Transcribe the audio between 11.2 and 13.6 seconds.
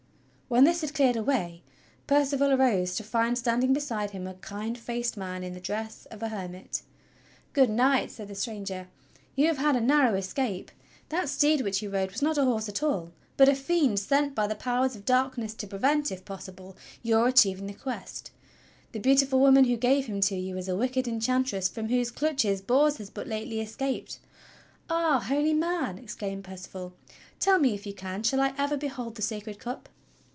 steed which you rode was not a horse at all, but a